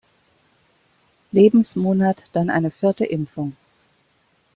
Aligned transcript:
Lebensmonat 1.31 2.23
dann 2.33 2.49
eine 2.49 2.71
vierte 2.71 3.05
Impfung. 3.05 3.55